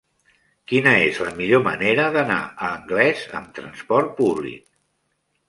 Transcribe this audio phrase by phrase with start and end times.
[0.69, 4.67] Quina és la millor manera d'anar a Anglès amb trasport públic?